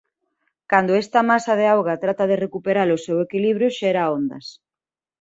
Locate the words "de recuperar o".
2.27-3.01